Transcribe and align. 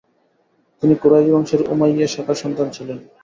তিনি 0.83 0.93
কুরাইশ 1.01 1.27
বংশের 1.33 1.61
উমাইয়্যা 1.73 2.07
শাখার 2.13 2.37
সন্তান 2.43 2.67
ছিলেন। 2.75 2.97